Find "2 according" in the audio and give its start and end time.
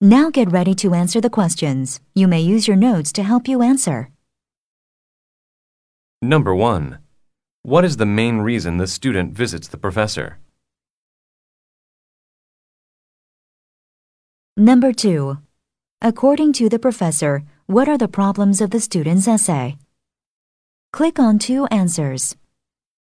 14.92-16.52